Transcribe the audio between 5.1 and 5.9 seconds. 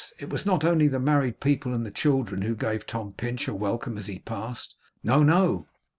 no.